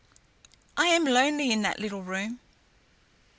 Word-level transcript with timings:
"I 0.77 0.87
am 0.87 1.05
lonely 1.05 1.51
in 1.51 1.61
that 1.61 1.77
little 1.77 2.01
room." 2.01 2.39